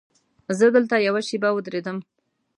زه 0.57 0.65
دلته 0.75 0.95
یوه 1.07 1.21
شېبه 1.27 1.49
ودرېدم. 1.53 1.97